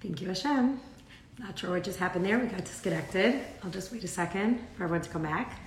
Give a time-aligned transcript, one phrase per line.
[0.00, 0.80] Thank you, Hashem.
[1.40, 2.38] Not sure what just happened there.
[2.38, 3.40] We got disconnected.
[3.64, 5.58] I'll just wait a second for everyone to come back.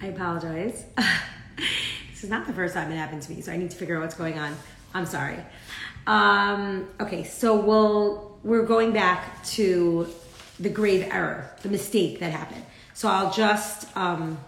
[0.00, 0.84] I apologize.
[2.10, 3.96] this is not the first time it happened to me, so I need to figure
[3.96, 4.56] out what's going on.
[4.94, 5.38] I'm sorry.
[6.06, 10.08] Um, okay, so we'll we're going back to
[10.58, 12.64] the grave error, the mistake that happened.
[12.94, 14.38] So I'll just um,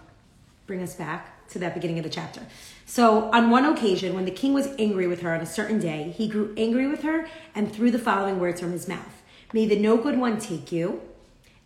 [0.67, 2.41] bring us back to that beginning of the chapter.
[2.85, 6.13] So on one occasion, when the king was angry with her on a certain day,
[6.15, 9.21] he grew angry with her and threw the following words from his mouth:
[9.53, 11.01] "May the no good one take you."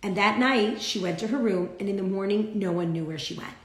[0.04, 3.06] And that night, she went to her room, and in the morning, no one knew
[3.06, 3.56] where she went.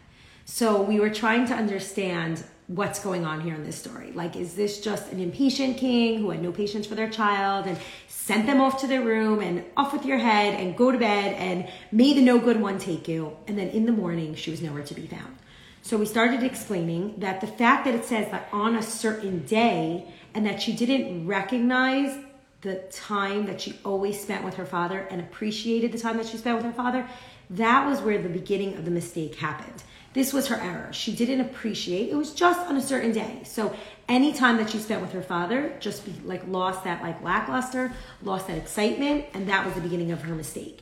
[0.47, 4.13] So we were trying to understand what's going on here in this story.
[4.13, 7.77] Like, is this just an impatient king who had no patience for their child and
[8.07, 11.35] sent them off to their room and off with your head and go to bed
[11.35, 13.37] and may the no good one take you?
[13.49, 15.37] And then in the morning, she was nowhere to be found.
[15.83, 20.07] So we started explaining that the fact that it says that on a certain day
[20.33, 22.17] and that she didn't recognize
[22.61, 26.37] the time that she always spent with her father and appreciated the time that she
[26.37, 27.09] spent with her father,
[27.49, 29.83] that was where the beginning of the mistake happened.
[30.13, 30.93] This was her error.
[30.93, 32.11] She didn't appreciate.
[32.11, 33.43] It was just on a certain day.
[33.45, 33.75] So
[34.09, 37.93] any time that she spent with her father, just be, like lost that like lackluster,
[38.23, 40.81] lost that excitement, and that was the beginning of her mistake.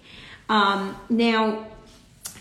[0.49, 1.67] Um, now,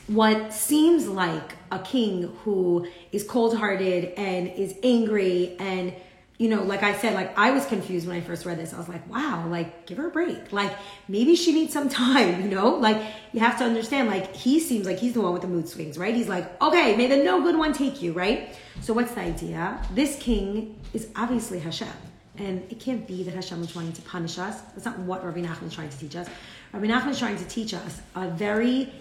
[0.07, 5.93] what seems like a king who is cold-hearted and is angry and
[6.37, 8.73] you know, like I said, like I was confused when I first read this.
[8.73, 10.53] I was like, wow, like give her a break.
[10.53, 10.71] Like
[11.07, 12.75] maybe she needs some time, you know?
[12.75, 13.01] Like
[13.33, 15.97] you have to understand, like he seems like he's the one with the mood swings,
[15.97, 16.13] right?
[16.13, 18.55] He's like, okay, may the no good one take you, right?
[18.81, 19.81] So what's the idea?
[19.93, 21.87] This king is obviously Hashem.
[22.37, 24.61] And it can't be that Hashem is trying to punish us.
[24.75, 26.29] That's not what Rabbi Nachman is trying to teach us.
[26.71, 28.93] Rabbi Nachman is trying to teach us a very,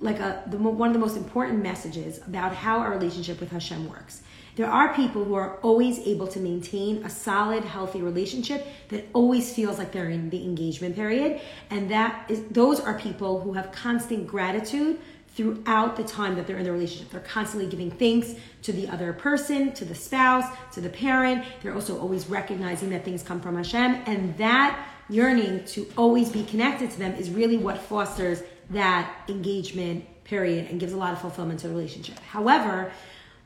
[0.00, 3.90] like a the, one of the most important messages about how our relationship with Hashem
[3.90, 4.22] works.
[4.54, 9.54] There are people who are always able to maintain a solid, healthy relationship that always
[9.54, 11.40] feels like they're in the engagement period.
[11.70, 14.98] And that is those are people who have constant gratitude
[15.34, 17.10] throughout the time that they're in the relationship.
[17.10, 21.44] They're constantly giving thanks to the other person, to the spouse, to the parent.
[21.62, 24.02] They're also always recognizing that things come from Hashem.
[24.06, 30.04] And that yearning to always be connected to them is really what fosters that engagement
[30.24, 32.18] period and gives a lot of fulfillment to the relationship.
[32.20, 32.92] However,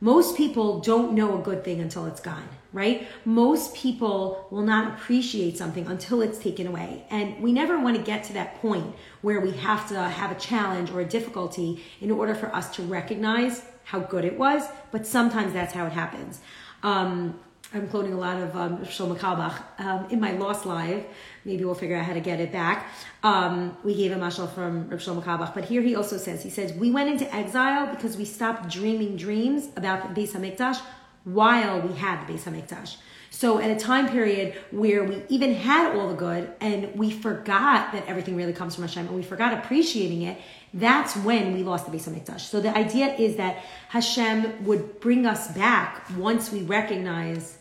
[0.01, 3.09] most people don't know a good thing until it's gone, right?
[3.25, 7.07] Most people will not appreciate something until it's taken away.
[7.11, 10.35] And we never want to get to that point where we have to have a
[10.35, 14.65] challenge or a difficulty in order for us to recognize how good it was.
[14.91, 16.41] But sometimes that's how it happens.
[16.83, 17.41] Um,
[17.75, 19.61] I'm quoting a lot of um, Shlomo Carlebach.
[19.79, 21.05] Um, in my Lost Live,
[21.45, 22.87] maybe we'll figure out how to get it back.
[23.23, 26.43] Um, we gave him a mashal from Rav Shlomo Carlebach, but here he also says,
[26.43, 30.81] he says, we went into exile because we stopped dreaming dreams about the Beis HaMikdash
[31.25, 32.97] while we had the Beis HaMikdash.
[33.31, 37.93] So at a time period where we even had all the good and we forgot
[37.93, 40.39] that everything really comes from Hashem and we forgot appreciating it,
[40.77, 42.41] that's when we lost the Beis HaMikdash.
[42.41, 47.59] So the idea is that Hashem would bring us back once we recognize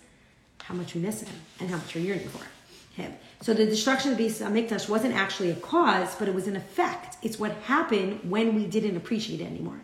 [0.63, 2.45] how much we miss him and how much we're yearning for
[2.99, 3.13] him.
[3.41, 6.55] So the destruction of the Beis Hamikdash wasn't actually a cause, but it was an
[6.55, 7.17] effect.
[7.21, 9.79] It's what happened when we didn't appreciate it anymore.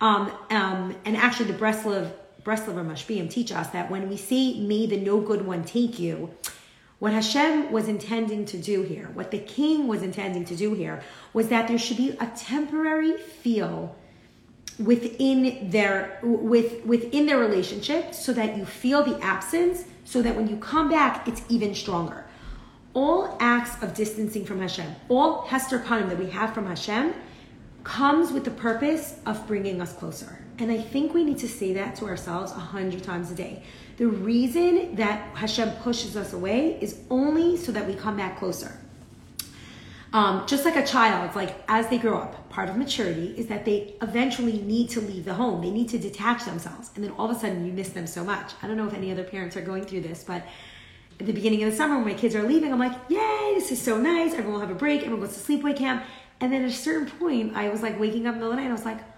[0.00, 4.86] Um, um, and actually, the Breslov Breslover Mashpiyim teach us that when we say "May
[4.86, 6.30] the no good one take you,"
[7.00, 11.02] what Hashem was intending to do here, what the king was intending to do here,
[11.32, 13.96] was that there should be a temporary feel
[14.78, 20.48] within their with within their relationship so that you feel the absence so that when
[20.48, 22.24] you come back it's even stronger.
[22.92, 27.14] All acts of distancing from Hashem all Hester Panim that we have from Hashem
[27.84, 31.72] comes with the purpose of bringing us closer and I think we need to say
[31.74, 33.62] that to ourselves a hundred times a day
[33.96, 38.80] the reason that Hashem pushes us away is only so that we come back closer
[40.12, 43.64] um, just like a child, like as they grow up, part of maturity is that
[43.64, 45.62] they eventually need to leave the home.
[45.62, 46.90] They need to detach themselves.
[46.96, 48.52] And then all of a sudden you miss them so much.
[48.60, 50.42] I don't know if any other parents are going through this, but
[51.20, 53.70] at the beginning of the summer when my kids are leaving, I'm like, yay, this
[53.70, 54.32] is so nice.
[54.32, 55.02] Everyone will have a break.
[55.02, 56.04] Everyone goes to sleepaway camp.
[56.40, 58.56] And then at a certain point, I was like waking up in the middle of
[58.56, 59.09] the night and I was like,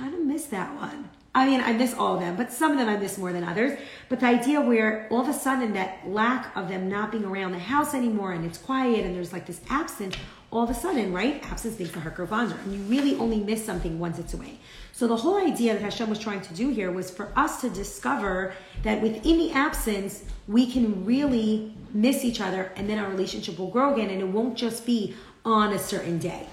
[0.00, 1.10] kind of miss that one.
[1.34, 3.44] I mean, I miss all of them, but some of them I miss more than
[3.44, 3.78] others.
[4.08, 7.52] But the idea where all of a sudden that lack of them not being around
[7.52, 10.16] the house anymore and it's quiet and there's like this absence,
[10.50, 11.44] all of a sudden, right?
[11.52, 12.56] Absence makes the heart grow fonder.
[12.64, 14.58] And you really only miss something once it's away.
[14.92, 17.70] So the whole idea that Hashem was trying to do here was for us to
[17.70, 23.58] discover that within the absence, we can really miss each other and then our relationship
[23.58, 25.14] will grow again and it won't just be
[25.44, 26.48] on a certain day.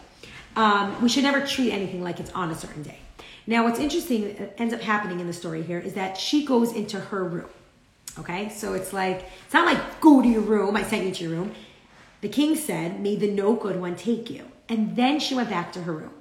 [0.56, 3.00] um, we should never treat anything like it's on a certain day.
[3.50, 6.74] Now, what's interesting uh, ends up happening in the story here is that she goes
[6.74, 7.50] into her room.
[8.20, 11.24] Okay, so it's like, it's not like go to your room, I sent you to
[11.24, 11.54] your room.
[12.22, 14.46] The king said, May the no good one take you.
[14.68, 16.14] And then she went back to her room.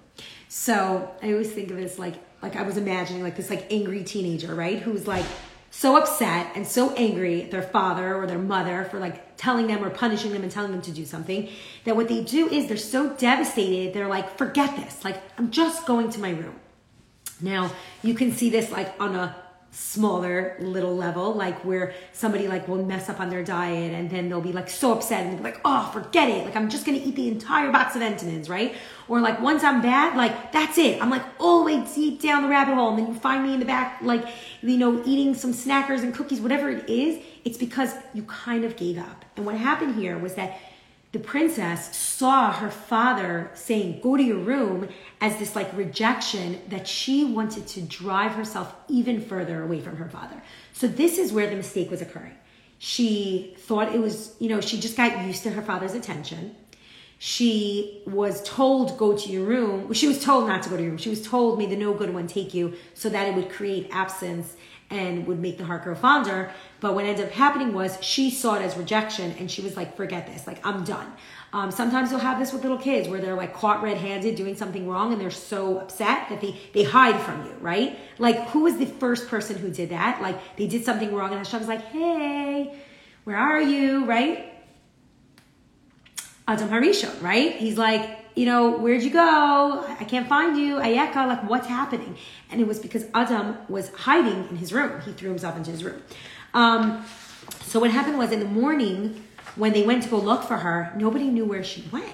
[0.48, 4.04] So I always think of as like, like I was imagining like this like angry
[4.04, 4.78] teenager, right?
[4.78, 5.24] Who's like
[5.70, 9.84] so upset and so angry at their father or their mother for like telling them
[9.84, 11.48] or punishing them and telling them to do something
[11.84, 15.04] that what they do is they're so devastated, they're like, forget this.
[15.04, 16.54] Like, I'm just going to my room.
[17.40, 17.70] Now,
[18.02, 19.36] you can see this like on a
[19.78, 24.30] smaller little level, like where somebody like will mess up on their diet and then
[24.30, 26.46] they'll be like so upset and be like, oh, forget it.
[26.46, 28.74] Like I'm just gonna eat the entire box of Entenmann's, right?
[29.06, 31.02] Or like once I'm bad, like that's it.
[31.02, 33.52] I'm like all the way deep down the rabbit hole and then you find me
[33.52, 34.26] in the back, like,
[34.62, 37.22] you know, eating some snackers and cookies, whatever it is.
[37.44, 39.26] It's because you kind of gave up.
[39.36, 40.58] And what happened here was that
[41.12, 44.88] the princess saw her father saying, Go to your room,
[45.20, 50.08] as this like rejection that she wanted to drive herself even further away from her
[50.08, 50.42] father.
[50.72, 52.34] So, this is where the mistake was occurring.
[52.78, 56.54] She thought it was, you know, she just got used to her father's attention.
[57.18, 59.92] She was told, Go to your room.
[59.92, 60.98] She was told not to go to your room.
[60.98, 63.88] She was told, May the no good one take you, so that it would create
[63.90, 64.56] absence
[64.90, 66.52] and would make the heart grow fonder.
[66.80, 69.96] But what ended up happening was she saw it as rejection and she was like,
[69.96, 71.12] forget this, like I'm done.
[71.52, 74.86] Um, sometimes you'll have this with little kids where they're like caught red-handed doing something
[74.86, 77.98] wrong and they're so upset that they, they hide from you, right?
[78.18, 80.20] Like who was the first person who did that?
[80.20, 82.78] Like they did something wrong and Hashem was like, hey,
[83.24, 84.52] where are you, right?
[86.48, 87.56] Adam Harishon, right?
[87.56, 89.84] He's like, you know, where'd you go?
[89.98, 90.76] I can't find you.
[90.76, 92.16] Ayeka, like what's happening?
[92.50, 95.00] And it was because Adam was hiding in his room.
[95.00, 96.02] He threw himself into his room.
[96.54, 97.04] Um,
[97.62, 99.24] so what happened was in the morning
[99.56, 102.12] when they went to go look for her, nobody knew where she went.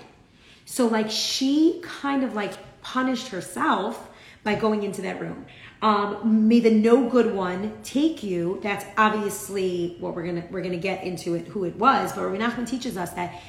[0.64, 4.08] So like she kind of like punished herself
[4.44, 5.46] by going into that room.
[5.82, 8.60] Um, may the no good one take you.
[8.62, 12.68] That's obviously what we're gonna we're gonna get into it who it was, but Menachem
[12.68, 13.40] teaches us that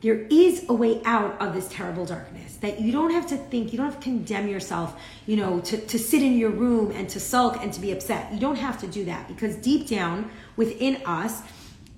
[0.00, 3.72] there is a way out of this terrible darkness that you don't have to think
[3.72, 7.08] you don't have to condemn yourself you know to, to sit in your room and
[7.08, 8.32] to sulk and to be upset.
[8.32, 11.42] You don't have to do that because deep down within us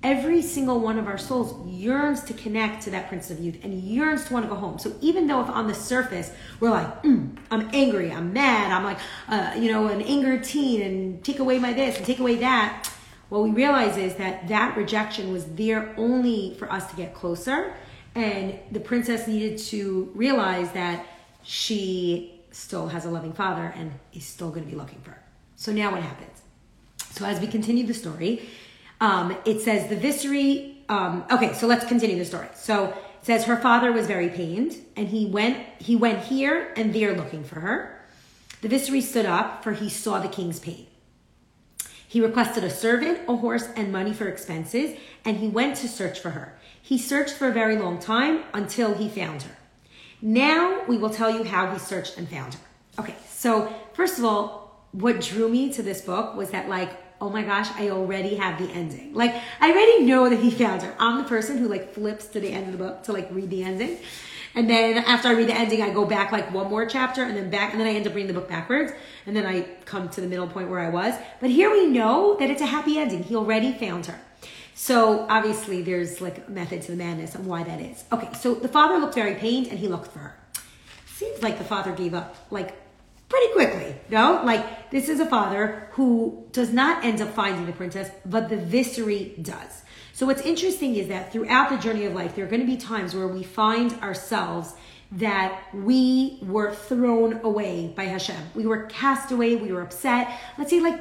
[0.03, 3.75] every single one of our souls yearns to connect to that prince of youth and
[3.83, 4.79] yearns to want to go home.
[4.79, 8.85] So even though if on the surface we're like mm, i'm angry i'm mad i'm
[8.85, 8.99] like
[9.29, 12.89] uh, you know an angered teen and take away my this and take away that
[13.29, 17.75] what we realize is that that rejection was there only for us to get closer
[18.17, 21.07] and the princess needed to realize that
[21.43, 25.23] she still has a loving father and he's still going to be looking for her.
[25.57, 26.43] So now what happens?
[27.11, 28.49] So as we continue the story,
[29.01, 30.77] um, it says the Visery.
[30.89, 32.49] Um, okay, so let's continue the story.
[32.55, 36.95] So it says her father was very pained, and he went he went here and
[36.95, 38.01] there looking for her.
[38.63, 40.87] The Visery stood up, for he saw the king's pain.
[42.17, 44.97] He requested a servant, a horse, and money for expenses,
[45.27, 46.57] and he went to search for her.
[46.81, 49.59] He searched for a very long time until he found her.
[50.23, 52.61] Now we will tell you how he searched and found her.
[53.01, 56.89] Okay, so first of all, what drew me to this book was that, like,
[57.21, 59.13] oh my gosh, I already have the ending.
[59.13, 60.97] Like, I already know that he found her.
[60.99, 63.51] I'm the person who, like, flips to the end of the book to, like, read
[63.51, 63.99] the ending.
[64.57, 67.37] And then after I read the ending, I go back like one more chapter and
[67.37, 68.91] then back, and then I end up reading the book backwards.
[69.27, 71.15] And then I come to the middle point where I was.
[71.41, 73.23] But here we know that it's a happy ending.
[73.23, 74.19] He already found her.
[74.75, 78.05] So obviously there's like a method to the madness on why that is.
[78.13, 80.39] Okay, so the father looked very pained and he looked for her.
[81.07, 82.75] Seems like the father gave up like
[83.29, 84.43] pretty quickly, no?
[84.45, 88.57] Like this is a father who does not end up finding the princess, but the
[88.57, 89.83] Visery does.
[90.17, 92.79] So what's interesting is that throughout the journey of life, there are going to be
[92.79, 94.73] times where we find ourselves
[95.13, 98.43] that we were thrown away by Hashem.
[98.55, 100.41] We were cast away, we were upset.
[100.57, 100.99] Let's say like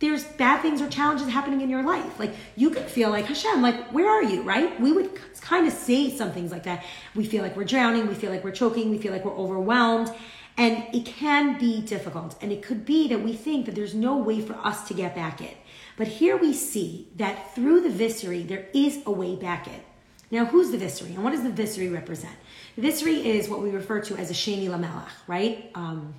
[0.00, 2.18] there's bad things or challenges happening in your life.
[2.18, 4.80] Like you could feel like Hashem, like where are you, right?
[4.80, 6.84] We would kind of say some things like that.
[7.14, 10.12] We feel like we're drowning, we feel like we're choking, we feel like we're overwhelmed,
[10.56, 12.34] and it can be difficult.
[12.40, 15.14] And it could be that we think that there's no way for us to get
[15.14, 15.54] back in.
[15.96, 19.80] But here we see that through the Visery, there is a way back in.
[20.30, 22.34] Now, who's the Visery, and what does the Visery represent?
[22.76, 25.70] The Visery is what we refer to as a Sheni Lamelach, right?
[25.74, 26.14] Um,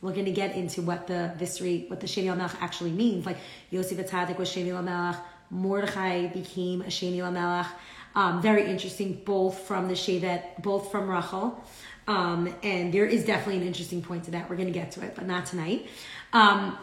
[0.00, 3.24] we're going to get into what the Visery, what the Sheni Lamelach actually means.
[3.24, 3.38] Like
[3.70, 5.18] Yosef HaTzaddik was Sheni Lamelach,
[5.50, 7.68] Mordechai became a Sheni Lamelach.
[8.14, 11.62] Um, very interesting, both from the Shevet, both from Rachel.
[12.08, 14.50] Um, and there is definitely an interesting point to that.
[14.50, 15.86] We're going to get to it, but not tonight.
[16.32, 16.76] Um,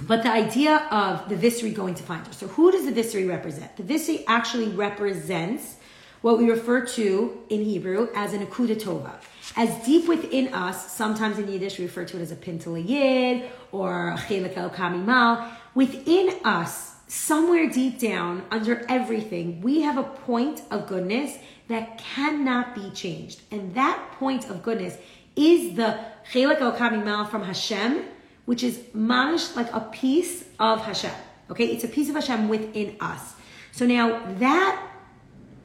[0.00, 2.32] but the idea of the Visery going to find her.
[2.32, 3.76] So who does the Visery represent?
[3.76, 5.76] The Visery actually represents
[6.20, 9.12] what we refer to in Hebrew as an akuda tova.
[9.56, 13.50] As deep within us, sometimes in Yiddish we refer to it as a pintel yid
[13.72, 15.50] or chelek Eloka mima'al.
[15.74, 21.36] Within us, somewhere deep down, under everything, we have a point of goodness
[21.68, 23.42] that cannot be changed.
[23.50, 24.96] And that point of goodness
[25.36, 26.00] is the
[26.32, 28.02] chelek Eloka mima'al from Hashem,
[28.44, 31.14] which is manish like a piece of Hashem.
[31.50, 33.34] Okay, it's a piece of Hashem within us.
[33.72, 34.90] So now that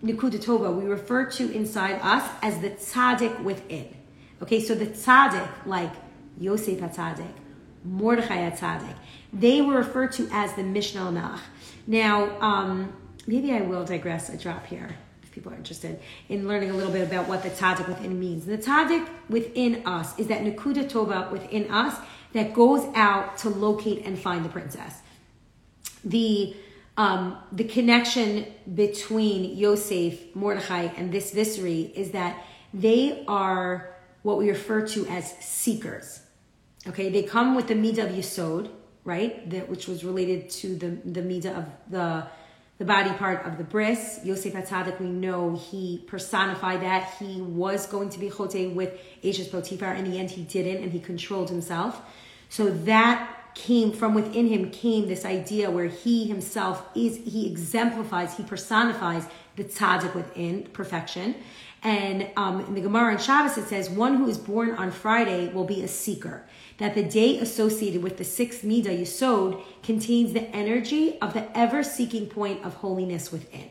[0.04, 3.96] Nikuda Tova we refer to inside us as the tzaddik within.
[4.42, 5.92] Okay, so the tzaddik, like
[6.40, 7.34] Yosef HaTzaddik,
[7.84, 8.96] Mordechai HaTzaddik,
[9.34, 11.42] they were referred to as the Mishnah Melech.
[11.86, 12.94] Now, um,
[13.28, 16.92] maybe I will digress a drop here if people are interested in learning a little
[16.92, 18.46] bit about what the tzaddik within means.
[18.46, 22.00] The tzaddik within us is that Nikuda Tova within us
[22.34, 25.02] that goes out to locate and find the princess.
[26.04, 26.56] The
[26.98, 28.46] um, the connection
[28.76, 32.44] between Yosef, Mordechai, and this viscera is that
[32.74, 36.20] they are what we refer to as seekers.
[36.88, 38.70] Okay, they come with the midah of Yisod,
[39.06, 39.50] right?
[39.50, 42.28] That which was related to the the midah of the
[42.80, 44.22] the body part of the bris.
[44.24, 47.14] Yosef Hatzadik, we know he personified that.
[47.20, 49.94] He was going to be chote with Eishes Potiphar.
[49.94, 52.02] In the end, he didn't, and he controlled himself.
[52.48, 58.38] So that came from within him came this idea where he himself is he exemplifies
[58.38, 61.36] he personifies the tzaddik within perfection
[61.82, 65.52] and um, in the Gemara and Shabbos it says one who is born on Friday
[65.52, 66.46] will be a seeker
[66.80, 71.84] that the day associated with the sixth midah yisod contains the energy of the ever
[71.84, 73.70] seeking point of holiness within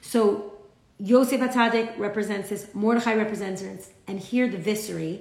[0.00, 0.52] so
[0.98, 5.18] Yosef HaTzaddik represents this Mordechai represents this and here the viscera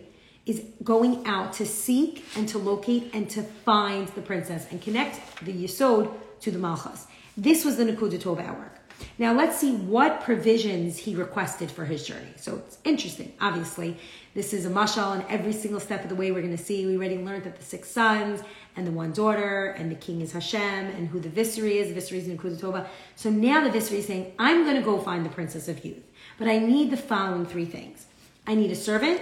[0.49, 5.45] is going out to seek and to locate and to find the princess and connect
[5.45, 7.05] the Yisod to the Malchus.
[7.37, 8.78] This was the Nakuda Tova work.
[9.17, 12.33] Now let's see what provisions he requested for his journey.
[12.35, 13.33] So it's interesting.
[13.41, 13.97] Obviously,
[14.33, 16.85] this is a mashal, and every single step of the way we're going to see.
[16.85, 18.41] We already learned that the six sons
[18.75, 21.87] and the one daughter, and the king is Hashem, and who the viscera is.
[21.89, 22.87] The viscera is Nakuda Tova.
[23.15, 26.03] So now the viscera is saying, "I'm going to go find the princess of youth,
[26.37, 28.05] but I need the following three things.
[28.45, 29.21] I need a servant."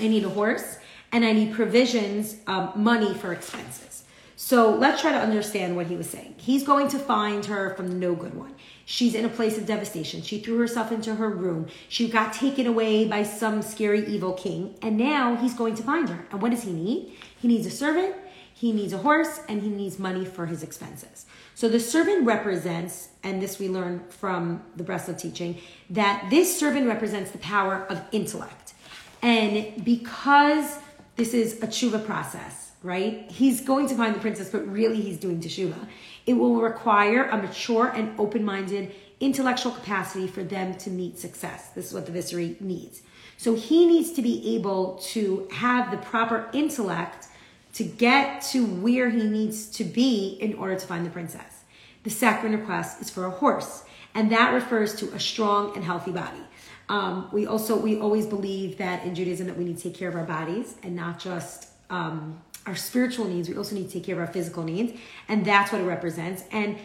[0.00, 0.78] I need a horse,
[1.12, 4.04] and I need provisions, um, money for expenses.
[4.36, 6.34] So let's try to understand what he was saying.
[6.36, 8.54] He's going to find her from the no good one.
[8.86, 10.22] She's in a place of devastation.
[10.22, 11.68] She threw herself into her room.
[11.88, 16.08] She got taken away by some scary evil king, and now he's going to find
[16.08, 16.26] her.
[16.30, 17.16] And what does he need?
[17.40, 18.14] He needs a servant,
[18.52, 21.26] he needs a horse, and he needs money for his expenses.
[21.54, 25.58] So the servant represents, and this we learn from the Breslov teaching,
[25.90, 28.74] that this servant represents the power of intellect.
[29.22, 30.78] And because
[31.16, 33.28] this is a teshuva process, right?
[33.30, 35.88] He's going to find the princess, but really he's doing teshuva.
[36.26, 41.70] It will require a mature and open-minded intellectual capacity for them to meet success.
[41.70, 43.00] This is what the viscera needs.
[43.38, 47.28] So he needs to be able to have the proper intellect
[47.72, 51.64] to get to where he needs to be in order to find the princess.
[52.02, 56.12] The second request is for a horse, and that refers to a strong and healthy
[56.12, 56.42] body.
[56.90, 60.10] Um, we also we always believe that in Judaism that we need to take care
[60.10, 63.48] of our bodies and not just um, our spiritual needs.
[63.48, 66.44] We also need to take care of our physical needs, and that's what it represents.
[66.50, 66.78] And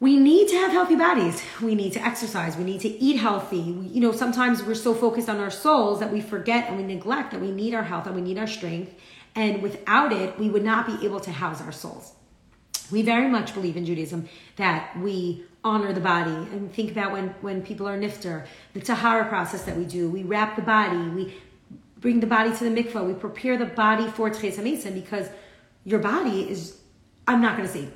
[0.00, 1.42] we need to have healthy bodies.
[1.60, 2.56] We need to exercise.
[2.56, 3.72] We need to eat healthy.
[3.72, 6.82] We, you know, sometimes we're so focused on our souls that we forget and we
[6.82, 8.94] neglect that we need our health and we need our strength.
[9.34, 12.14] And without it, we would not be able to house our souls.
[12.90, 17.28] We very much believe in Judaism that we honor the body and think about when,
[17.42, 20.08] when people are nifter, the tahara process that we do.
[20.08, 21.34] We wrap the body, we
[22.00, 25.28] bring the body to the mikvah, we prepare the body for Tches because
[25.84, 26.78] your body is,
[27.28, 27.88] I'm not going to say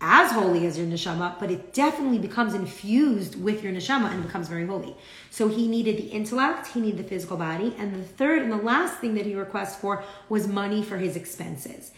[0.00, 4.48] as holy as your neshama, but it definitely becomes infused with your neshama and becomes
[4.48, 4.96] very holy.
[5.30, 8.56] So he needed the intellect, he needed the physical body, and the third and the
[8.56, 11.92] last thing that he requests for was money for his expenses.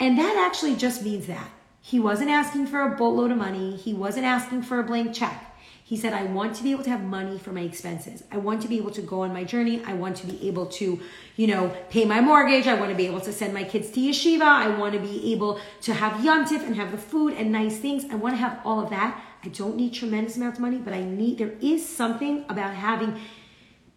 [0.00, 1.50] And that actually just means that
[1.82, 3.76] he wasn't asking for a boatload of money.
[3.76, 5.53] He wasn't asking for a blank check.
[5.86, 8.24] He said, I want to be able to have money for my expenses.
[8.32, 9.84] I want to be able to go on my journey.
[9.84, 10.98] I want to be able to,
[11.36, 12.66] you know, pay my mortgage.
[12.66, 14.40] I want to be able to send my kids to yeshiva.
[14.40, 18.06] I want to be able to have yontif and have the food and nice things.
[18.10, 19.22] I want to have all of that.
[19.44, 23.20] I don't need tremendous amounts of money, but I need, there is something about having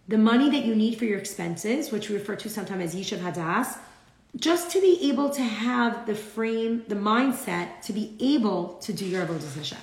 [0.09, 3.19] the money that you need for your expenses, which we refer to sometimes as Yishuv
[3.19, 3.77] Hadas,
[4.35, 9.05] just to be able to have the frame, the mindset to be able to do
[9.05, 9.77] your avodas Hashem.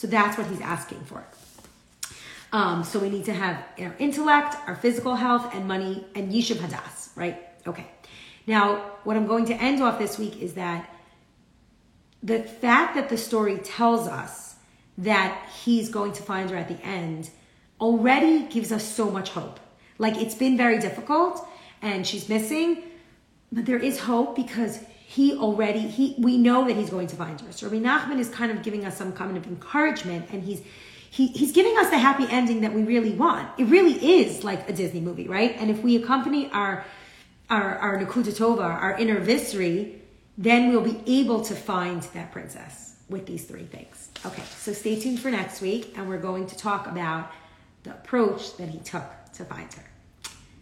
[0.00, 1.22] So that's what he's asking for.
[2.54, 6.56] Um, so we need to have our intellect, our physical health, and money, and yishuv
[6.56, 7.36] hadas, right?
[7.66, 7.86] Okay.
[8.46, 10.88] Now, what I'm going to end off this week is that
[12.22, 14.54] the fact that the story tells us
[14.96, 17.28] that he's going to find her at the end
[17.78, 19.60] already gives us so much hope.
[19.98, 21.46] Like it's been very difficult
[21.82, 22.84] and she's missing,
[23.52, 24.78] but there is hope because
[25.10, 27.50] he already he we know that he's going to find her.
[27.50, 30.62] So Rabbi Nachman is kind of giving us some kind of encouragement and he's
[31.10, 33.48] he, he's giving us the happy ending that we really want.
[33.58, 35.56] It really is like a Disney movie, right?
[35.58, 36.84] And if we accompany our
[37.50, 39.96] our our Nakuta Tova, our inner viscery,
[40.38, 44.10] then we'll be able to find that princess with these three things.
[44.24, 47.32] Okay, so stay tuned for next week, and we're going to talk about
[47.82, 49.86] the approach that he took to find her.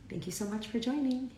[0.08, 1.37] Thank you so much for joining.